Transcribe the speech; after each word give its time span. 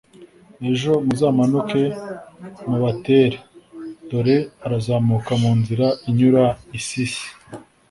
ejo 0.71 0.91
muzamanuke 1.05 1.83
mubatere 2.69 3.37
dore 4.09 4.37
barazamuka 4.59 5.31
mu 5.41 5.51
nzira 5.59 5.87
inyura 6.09 6.45
i 6.77 6.79
sisi 6.87 7.27